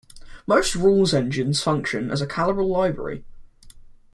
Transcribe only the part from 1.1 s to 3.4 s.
engines function as a callable library.